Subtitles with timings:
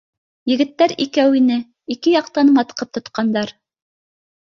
[0.51, 1.57] Егеттәр икәү ине,
[1.95, 3.53] ике яҡтан матҡып тотҡандар